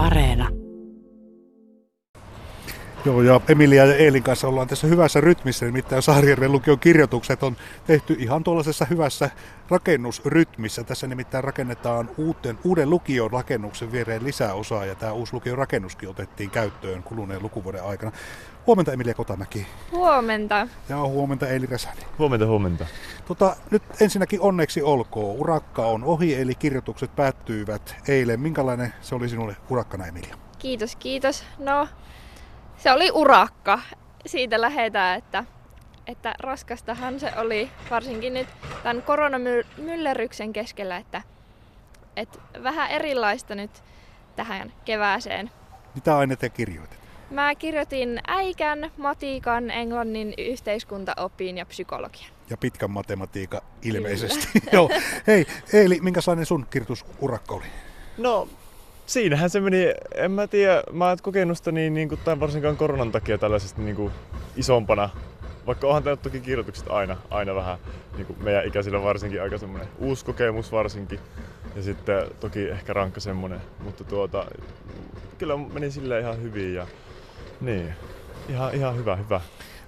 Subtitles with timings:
[0.00, 0.59] Areena.
[3.04, 7.56] Joo, ja Emilia ja Eelin kanssa ollaan tässä hyvässä rytmissä, nimittäin Saarijärven lukion kirjoitukset on
[7.86, 9.30] tehty ihan tuollaisessa hyvässä
[9.68, 10.84] rakennusrytmissä.
[10.84, 16.50] Tässä nimittäin rakennetaan uuden, uuden lukion rakennuksen viereen lisäosaa, ja tämä uusi lukion rakennuskin otettiin
[16.50, 18.12] käyttöön kuluneen lukuvuoden aikana.
[18.66, 19.66] Huomenta Emilia Kotamäki.
[19.92, 20.68] Huomenta.
[20.88, 22.04] Ja huomenta Eili Räsänen.
[22.18, 22.86] Huomenta, huomenta.
[23.28, 25.36] Tota, nyt ensinnäkin onneksi olkoon.
[25.36, 28.40] Urakka on ohi, eli kirjoitukset päättyivät eilen.
[28.40, 30.36] Minkälainen se oli sinulle urakkana, Emilia?
[30.58, 31.44] Kiitos, kiitos.
[31.58, 31.88] No,
[32.82, 33.80] se oli urakka.
[34.26, 35.44] Siitä lähetään, että,
[36.06, 38.48] että raskastahan se oli, varsinkin nyt
[38.82, 41.22] tämän koronamyllerryksen keskellä, että,
[42.16, 43.70] että vähän erilaista nyt
[44.36, 45.50] tähän kevääseen.
[45.94, 47.00] Mitä aineita kirjoitit?
[47.30, 52.30] Mä kirjoitin äikän, matiikan, englannin, yhteiskuntaopin ja psykologian.
[52.50, 54.48] Ja pitkän matematiikan ilmeisesti.
[54.72, 54.90] Joo.
[55.26, 57.64] Hei, Eeli, minkälainen sun kirjoitusurakka oli?
[58.18, 58.48] No,
[59.12, 62.76] siinähän se meni, en mä tiedä, mä en kokenut sitä niin, niin kuin, tai varsinkaan
[62.76, 64.12] koronan takia tällaisesti niin kuin,
[64.56, 65.10] isompana.
[65.66, 67.78] Vaikka onhan tämä toki kirjoitukset aina, aina vähän,
[68.16, 71.20] niin kuin meidän ikäisillä varsinkin, aika semmoinen uusi kokemus varsinkin.
[71.76, 74.46] Ja sitten toki ehkä rankka semmoinen, mutta tuota,
[75.38, 76.86] kyllä meni sille ihan hyvin ja
[77.60, 77.94] niin,
[78.48, 79.40] ihan, ihan hyvä, hyvä,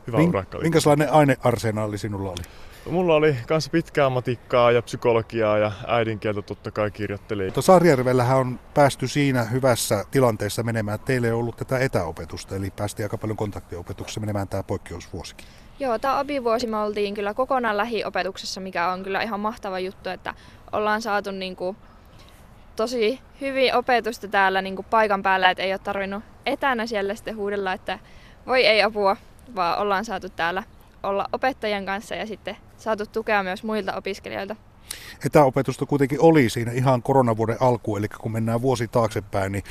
[0.07, 0.59] hyvä Min, urakka.
[0.59, 0.65] Oli.
[0.65, 2.43] Minkälainen ainearsenaali sinulla oli?
[2.91, 7.47] Mulla oli myös pitkää matikkaa ja psykologiaa ja äidinkieltä totta kai kirjoittelin.
[7.47, 11.01] Mutta Saarijärvellähän on päästy siinä hyvässä tilanteessa menemään.
[11.01, 15.47] Teille ei ollut tätä etäopetusta, eli päästiin aika paljon kontaktiopetuksessa menemään tämä poikkeusvuosikin.
[15.81, 20.35] Joo, tämä abivuosi me oltiin kyllä kokonaan lähiopetuksessa, mikä on kyllä ihan mahtava juttu, että
[20.73, 21.77] ollaan saatu niin kuin
[22.77, 27.37] tosi hyvin opetusta täällä niin kuin paikan päällä, että ei ole tarvinnut etänä siellä sitten
[27.37, 27.99] huudella, että
[28.47, 29.17] voi ei apua,
[29.55, 30.63] vaan ollaan saatu täällä
[31.03, 34.57] olla opettajien kanssa ja sitten saatu tukea myös muilta opiskelijoilta.
[35.27, 39.65] Etäopetusta kuitenkin oli siinä ihan koronavuoden alkuun, eli kun mennään vuosi taaksepäin, niin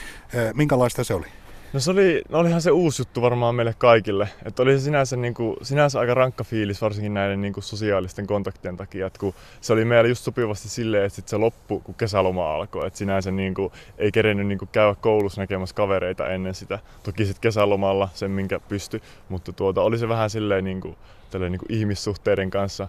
[0.53, 1.27] minkälaista se oli?
[1.73, 4.29] No se oli, no olihan se uusi juttu varmaan meille kaikille.
[4.45, 8.27] Että oli se sinänsä, niin kuin, sinänsä aika rankka fiilis, varsinkin näiden niin kuin sosiaalisten
[8.27, 9.07] kontaktien takia.
[9.07, 12.87] Että kun se oli meillä just sopivasti silleen, että sit se loppu, kun kesäloma alkoi.
[12.87, 16.79] Että sinänsä niin kuin, ei kerennyt niin kuin, käydä koulussa näkemässä kavereita ennen sitä.
[17.03, 19.01] Toki sitten kesälomalla sen, minkä pysty.
[19.29, 20.95] Mutta tuota, oli se vähän silleen niin kuin,
[21.33, 22.87] niin kuin ihmissuhteiden kanssa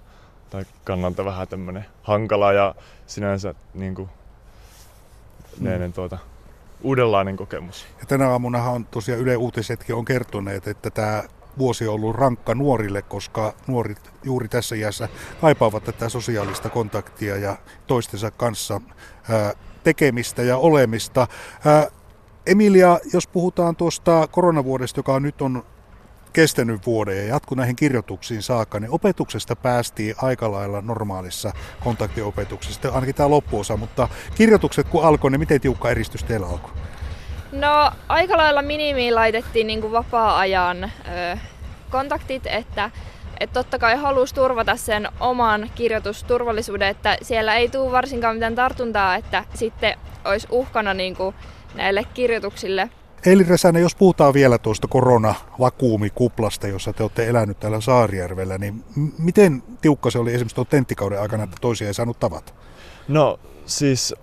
[0.51, 2.75] tai kannalta vähän tämmöinen hankala ja
[3.07, 4.09] sinänsä niin kuin,
[5.61, 5.93] mm.
[5.93, 6.19] tuota,
[6.83, 7.87] uudenlainen kokemus.
[8.01, 11.23] Ja tänä aamuna on tosiaan Yle Uutisetkin on kertoneet, että tämä
[11.59, 15.09] vuosi on ollut rankka nuorille, koska nuorit juuri tässä iässä
[15.41, 17.57] kaipaavat tätä sosiaalista kontaktia ja
[17.87, 18.81] toistensa kanssa
[19.85, 21.27] tekemistä ja olemista.
[22.47, 25.65] Emilia, jos puhutaan tuosta koronavuodesta, joka nyt on
[26.33, 31.53] kestänyt vuoden ja jatku näihin kirjoituksiin saakka, niin opetuksesta päästiin aika lailla normaalissa
[31.85, 36.71] kontaktiopetuksessa, ainakin tämä loppuosa, mutta kirjoitukset kun alkoi, niin miten tiukka eristys teillä alkoi?
[37.53, 41.39] No aika lailla minimiin laitettiin niin kuin vapaa-ajan ö,
[41.91, 42.91] kontaktit, että
[43.41, 49.17] että totta kai halusi turvata sen oman kirjoitusturvallisuuden, että siellä ei tule varsinkaan mitään tartuntaa,
[49.17, 51.35] että sitten olisi uhkana niin kuin
[51.75, 52.91] näille kirjoituksille
[53.27, 58.85] Eli Räsänen, jos puhutaan vielä tuosta koronavakuumikuplasta, jossa te olette elänyt täällä Saarijärvellä, niin
[59.19, 62.53] miten tiukka se oli esimerkiksi tuon tenttikauden aikana, että toisia ei saanut tavata?
[63.09, 64.15] No siis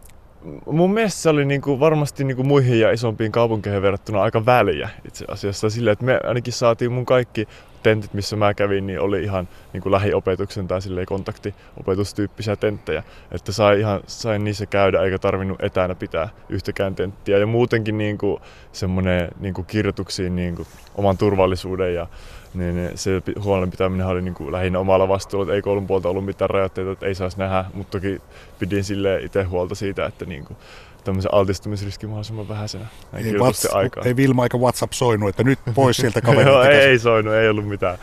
[0.65, 5.25] mun mielestä se oli niinku varmasti niinku muihin ja isompiin kaupunkeihin verrattuna aika väliä itse
[5.27, 5.69] asiassa.
[5.69, 7.47] Sille, että me ainakin saatiin mun kaikki
[7.84, 13.03] tentit, missä mä kävin, niin oli ihan niin kuin lähiopetuksen tai silleen kontaktiopetustyyppisiä tenttejä.
[13.31, 17.38] Että sai ihan, sain niissä käydä eikä tarvinnut etänä pitää yhtäkään tenttiä.
[17.38, 18.41] Ja muutenkin niin kuin,
[18.72, 22.07] semmoinen niin kuin kirjoituksiin niin kuin, oman turvallisuuden ja
[22.53, 26.25] niin se huolen pitäminen oli niin kuin lähinnä omalla vastuulla, että ei koulun puolta ollut
[26.25, 28.22] mitään rajoitteita, että ei saisi nähdä, mutta toki
[28.59, 30.57] pidin sille itse huolta siitä, että niin kuin,
[31.03, 34.03] tämmöisen altistumisriski mahdollisimman vähäisenä ei, whats, aikaa.
[34.03, 36.49] ei Vilma eikä WhatsApp soinut, että nyt pois sieltä kaverilta.
[36.49, 37.97] Joo, ei, ei soinut, ei ollut mitään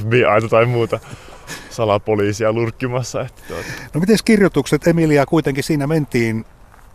[0.00, 1.00] FBI tai muuta
[1.70, 3.20] salapoliisia lurkkimassa.
[3.20, 3.64] Että tuota.
[3.94, 6.44] No miten kirjoitukset, Emilia, kuitenkin siinä mentiin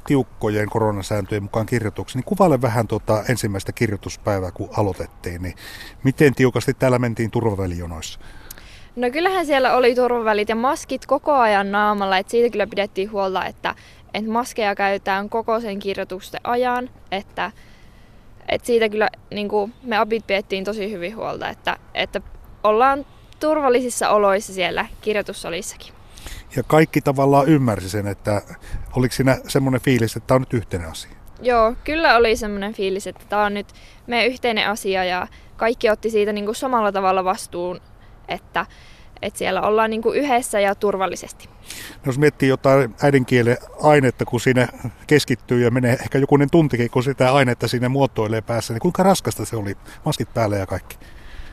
[0.07, 5.55] tiukkojen koronasääntöjen mukaan kirjoituksiin, niin kuvaile vähän tuota ensimmäistä kirjoituspäivää, kun aloitettiin, niin
[6.03, 8.19] miten tiukasti täällä mentiin turvavälijonoissa?
[8.95, 13.45] No kyllähän siellä oli turvavälit ja maskit koko ajan naamalla, että siitä kyllä pidettiin huolta,
[13.45, 13.75] että,
[14.13, 17.51] että maskeja käytetään koko sen kirjoitusten ajan, että,
[18.49, 22.21] että siitä kyllä niin kuin me abit piettiin tosi hyvin huolta, että, että
[22.63, 23.05] ollaan
[23.39, 25.93] turvallisissa oloissa siellä kirjoitussalissakin.
[26.55, 28.41] Ja kaikki tavallaan ymmärsi sen, että
[28.95, 31.11] oliko siinä semmoinen fiilis, että tämä on nyt yhteinen asia?
[31.41, 33.67] Joo, kyllä oli semmoinen fiilis, että tämä on nyt
[34.07, 35.27] meidän yhteinen asia ja
[35.57, 37.81] kaikki otti siitä niin kuin samalla tavalla vastuun,
[38.27, 38.65] että,
[39.23, 41.49] että siellä ollaan niin kuin yhdessä ja turvallisesti.
[41.93, 44.67] No jos miettii jotain äidinkielen ainetta, kun siinä
[45.07, 49.45] keskittyy ja menee ehkä jokunen tuntikin, kun sitä ainetta sinne muotoilee päässä, niin kuinka raskasta
[49.45, 50.97] se oli, maskit päällä ja kaikki?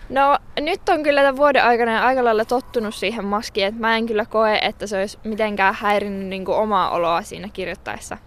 [0.09, 4.07] No nyt on kyllä tämän vuoden aikana aika lailla tottunut siihen maskiin, että mä en
[4.07, 8.19] kyllä koe, että se olisi mitenkään häirinnyt niin kuin omaa oloa siinä kirjoittaessa.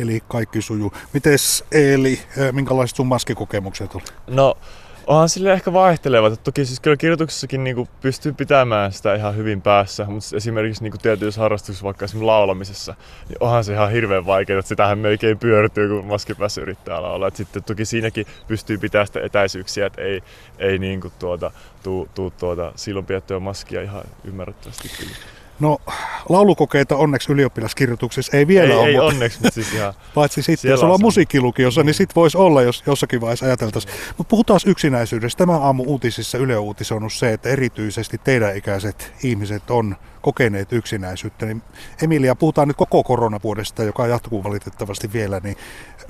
[0.00, 0.92] Eli kaikki sujuu.
[1.12, 2.20] Mites Eeli,
[2.52, 4.04] minkälaiset sun maskikokemukset oli?
[4.26, 4.56] No
[5.10, 6.44] onhan sille ehkä vaihtelevat.
[6.44, 11.40] Toki siis kyllä kirjoituksessakin niin pystyy pitämään sitä ihan hyvin päässä, mutta esimerkiksi niin tietyissä
[11.40, 12.94] harrastuksissa, vaikka esimerkiksi laulamisessa,
[13.28, 17.28] niin onhan se ihan hirveän vaikeaa, että sitähän melkein pyörtyy, kun maskipäässä yrittää laulaa.
[17.28, 20.22] Et sitten toki siinäkin pystyy pitämään sitä etäisyyksiä, että ei,
[20.58, 21.50] ei niin kuin tuota,
[21.82, 25.16] tuu, tuu tuota, silloin piettyä maskia ihan ymmärrettävästi kyllä.
[25.60, 25.78] No
[26.28, 28.86] laulukokeita onneksi ylioppilaskirjoituksessa ei vielä ei, ole.
[28.86, 29.94] Ei mutta, onneksi, mutta siis ihan...
[30.14, 33.94] Paitsi sitten, jos ollaan musiikkilukiossa, niin sitten voisi olla, jos jossakin vaiheessa ajateltaisiin.
[34.18, 35.38] Mutta puhutaan yksinäisyydestä.
[35.38, 41.46] Tämä aamu uutisissa Yle uutisoinut se, että erityisesti teidän ikäiset ihmiset on kokeneet yksinäisyyttä.
[41.46, 41.62] Niin
[42.02, 45.56] Emilia, puhutaan nyt koko koronavuodesta, joka jatkuu valitettavasti vielä, niin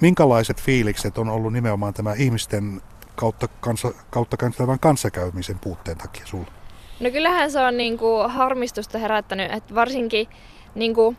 [0.01, 2.83] minkälaiset fiilikset on ollut nimenomaan tämä ihmisten
[3.17, 4.37] kautta, kanssa, kautta
[4.81, 6.60] kanssakäymisen puutteen takia sulla?
[7.01, 10.29] No kyllähän se on niinku harmistusta herättänyt, että varsinkin
[10.75, 11.17] niinku,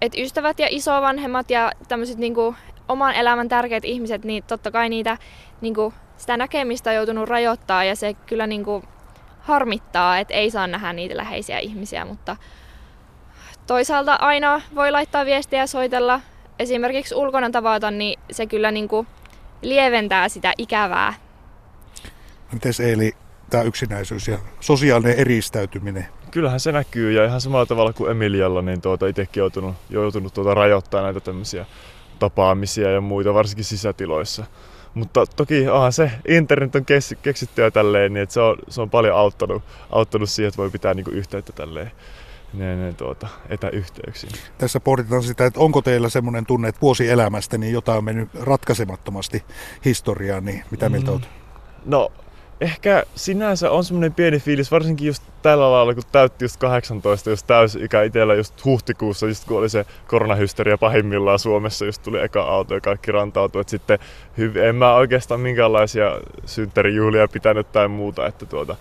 [0.00, 2.54] et ystävät ja isovanhemmat ja tämmöiset niinku
[2.88, 5.18] oman elämän tärkeät ihmiset, niin totta kai niitä
[5.60, 8.84] niinku, sitä näkemistä on joutunut rajoittaa ja se kyllä niinku
[9.40, 12.36] harmittaa, että ei saa nähdä niitä läheisiä ihmisiä, mutta
[13.66, 16.20] toisaalta aina voi laittaa viestiä ja soitella.
[16.58, 19.06] Esimerkiksi ulkona tavata, niin se kyllä niinku
[19.62, 21.14] lieventää sitä ikävää.
[22.52, 23.12] Mites Eeli,
[23.50, 26.06] tämä yksinäisyys ja sosiaalinen eristäytyminen?
[26.30, 30.54] Kyllähän se näkyy ja ihan samalla tavalla kuin Emilialla, niin tuota, itsekin joutunut, joutunut tuota,
[30.54, 31.66] rajoittaa näitä tämmöisiä
[32.18, 34.44] tapaamisia ja muita, varsinkin sisätiloissa.
[34.94, 36.84] Mutta toki onhan se, internet on
[37.22, 40.70] keksitty jo tälleen, niin että se on, se on paljon auttanut, auttanut siihen, että voi
[40.70, 41.90] pitää niinku yhteyttä tälleen
[42.52, 44.32] ne, ne, tuota, etäyhteyksiin.
[44.58, 48.28] Tässä pohditaan sitä, että onko teillä semmoinen tunne, että vuosi elämästä, niin jotain on mennyt
[48.34, 49.44] ratkaisemattomasti
[49.84, 51.12] historiaan, niin mitä mieltä mm.
[51.12, 51.28] olet?
[51.84, 52.12] No
[52.60, 57.44] ehkä sinänsä on semmoinen pieni fiilis, varsinkin just tällä lailla, kun täytti just 18, jos
[57.44, 62.74] täysi-ikä itsellä just huhtikuussa, just kun oli se koronahysteria pahimmillaan Suomessa, just tuli eka auto
[62.74, 63.98] ja kaikki rantautui, että sitten
[64.38, 68.76] hyv- en mä oikeastaan minkäänlaisia synttärijuhlia pitänyt tai muuta, että tuota,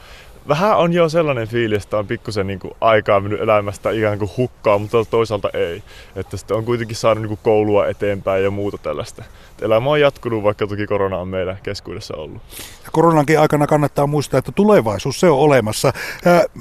[0.48, 4.32] vähän on jo sellainen fiilis, että on pikkusen niin kuin aikaa mennyt elämästä ikään kuin
[4.38, 5.84] hukkaa, mutta toisaalta ei.
[6.16, 9.24] Että sitten on kuitenkin saanut niin kuin koulua eteenpäin ja muuta tällaista.
[9.62, 12.42] Elämä on jatkunut, vaikka toki korona on meidän keskuudessa ollut.
[12.84, 15.94] Ja koronankin aikana kannattaa muistaa, että tulevaisuus se on olemassa.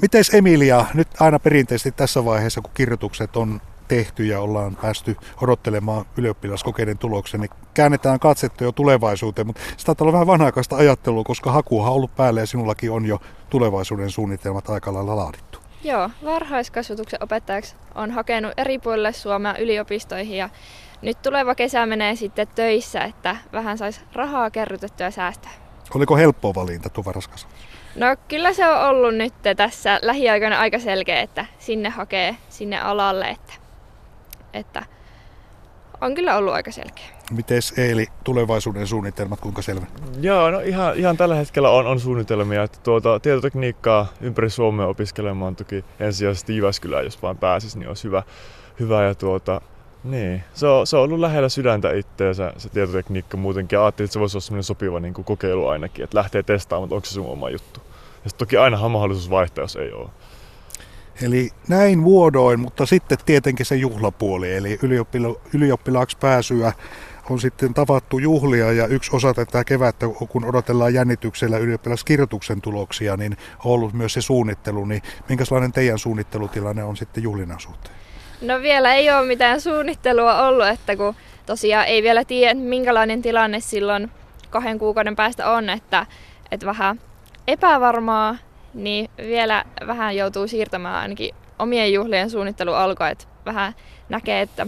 [0.01, 6.05] Miten Emilia, nyt aina perinteisesti tässä vaiheessa, kun kirjoitukset on tehty ja ollaan päästy odottelemaan
[6.17, 11.89] ylioppilaskokeiden tuloksen, niin käännetään katsetta jo tulevaisuuteen, mutta sitä on vähän vanhaikaista ajattelua, koska hakuha
[11.89, 13.19] on ollut päällä ja sinullakin on jo
[13.49, 15.59] tulevaisuuden suunnitelmat aika lailla laadittu.
[15.83, 20.49] Joo, varhaiskasvatuksen opettajaksi on hakenut eri puolille Suomea yliopistoihin ja
[21.01, 25.51] nyt tuleva kesä menee sitten töissä, että vähän saisi rahaa kerrytettyä säästää.
[25.95, 27.57] Oliko helppo valinta tuo varhaiskasvatus?
[27.95, 33.29] No kyllä se on ollut nyt tässä lähiaikoina aika selkeä, että sinne hakee sinne alalle,
[33.29, 33.53] että
[34.53, 34.85] että
[36.01, 37.05] on kyllä ollut aika selkeä.
[37.31, 39.85] Miten Eeli, tulevaisuuden suunnitelmat, kuinka selvä?
[40.21, 45.55] Joo, no ihan, ihan tällä hetkellä on, on suunnitelmia, että tuota, tietotekniikkaa ympäri Suomea opiskelemaan
[45.55, 48.23] toki ensisijaisesti Jyväskylään, jos vaan pääsis, niin olisi hyvä.
[48.79, 49.61] hyvä ja tuota,
[50.03, 53.79] niin, se on, se on ollut lähellä sydäntä itseensä se tietotekniikka muutenkin.
[53.79, 56.95] Ajattelin, että se voisi olla sellainen sopiva niin kuin kokeilu ainakin, että lähtee testaamaan, mutta
[56.95, 57.79] onko se sun oma juttu.
[58.25, 60.09] Ja toki aina mahdollisuus vaihtaa, jos ei ole.
[61.21, 66.73] Eli näin vuodoin, mutta sitten tietenkin se juhlapuoli, eli ylioppila- ylioppilaaksi pääsyä
[67.29, 73.37] on sitten tavattu juhlia ja yksi osa tätä kevättä, kun odotellaan jännityksellä ylioppilaskirjoituksen tuloksia, niin
[73.65, 77.95] on ollut myös se suunnittelu, niin minkälainen teidän suunnittelutilanne on sitten juhlinnan suhteen?
[78.41, 83.59] No vielä ei ole mitään suunnittelua ollut, että kun tosiaan ei vielä tiedä, minkälainen tilanne
[83.59, 84.11] silloin
[84.49, 86.05] kahden kuukauden päästä on, että,
[86.51, 87.01] että vähän
[87.47, 88.35] epävarmaa
[88.73, 93.73] niin vielä vähän joutuu siirtämään ainakin omien juhlien suunnittelu alkoa, että vähän
[94.09, 94.67] näkee, että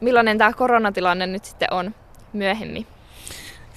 [0.00, 1.94] millainen tämä koronatilanne nyt sitten on
[2.32, 2.86] myöhemmin.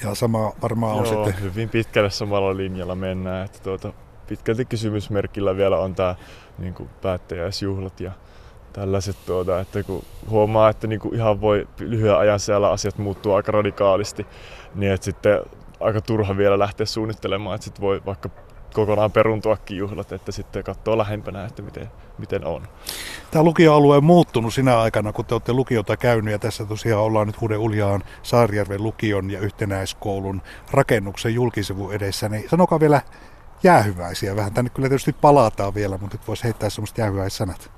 [0.04, 1.44] Ja sama varmaan Joo, on sitten...
[1.44, 3.46] hyvin pitkälle samalla linjalla mennään.
[3.46, 3.94] Että tuota,
[4.28, 6.16] pitkälti kysymysmerkillä vielä on tämä
[6.58, 8.12] niin kuin päättäjäisjuhlat ja
[8.74, 13.34] tällaiset, tuota, että kun huomaa, että niin kuin ihan voi lyhyen ajan siellä asiat muuttuu
[13.34, 14.26] aika radikaalisti,
[14.76, 15.42] niin että sitten
[15.80, 18.30] aika turha vielä lähteä suunnittelemaan, että sitten voi vaikka
[18.74, 22.68] kokonaan peruntuakin juhlat, että sitten katsoo lähempänä, että miten, miten on.
[23.32, 27.28] Tämä lukioalue on muuttunut sinä aikana, kun te olette lukiota käynyt ja tässä tosiaan ollaan
[27.28, 32.30] nyt Uuden Uljaan Saarijärven lukion ja yhtenäiskoulun rakennuksen julkisivun edessä.
[32.30, 33.02] Niin sanokaa vielä,
[33.64, 34.54] jäähyväisiä vähän.
[34.54, 37.72] Tänne kyllä tietysti palataan vielä, mutta nyt voisi heittää semmoista jäähyväissanat.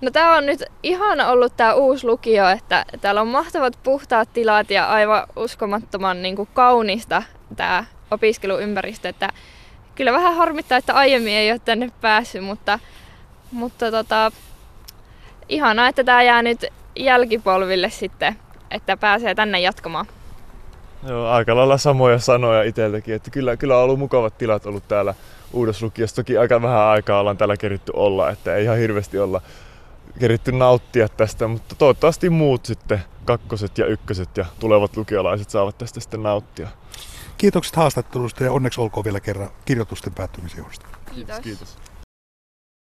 [0.00, 4.70] No tämä on nyt ihan ollut tämä uusi lukio, että täällä on mahtavat puhtaat tilat
[4.70, 7.22] ja aivan uskomattoman niin kuin kaunista
[7.56, 9.08] tämä opiskeluympäristö.
[9.08, 9.28] Että
[9.98, 12.78] kyllä vähän harmittaa, että aiemmin ei ole tänne päässyt, mutta,
[13.52, 14.32] mutta tota,
[15.48, 16.64] ihanaa, että tämä jää nyt
[16.96, 18.38] jälkipolville sitten,
[18.70, 20.06] että pääsee tänne jatkamaan.
[21.08, 25.14] Joo, aika lailla samoja sanoja itseltäkin, että kyllä, kyllä on ollut mukavat tilat ollut täällä
[25.52, 25.86] uudessa.
[26.14, 29.40] Toki aika vähän aikaa ollaan täällä keritty olla, että ei ihan hirveästi olla
[30.20, 36.00] keritty nauttia tästä, mutta toivottavasti muut sitten, kakkoset ja ykköset ja tulevat lukiolaiset saavat tästä
[36.00, 36.68] sitten nauttia.
[37.38, 40.86] Kiitokset haastattelusta ja onneksi olkoon vielä kerran kirjoitusten päättymisen johdosta.
[41.14, 41.40] Kiitos.
[41.40, 41.76] Kiitos.